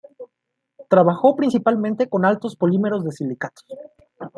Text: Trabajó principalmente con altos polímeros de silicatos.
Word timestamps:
Trabajó 0.89 1.35
principalmente 1.35 2.09
con 2.09 2.25
altos 2.25 2.55
polímeros 2.55 3.03
de 3.05 3.11
silicatos. 3.11 3.67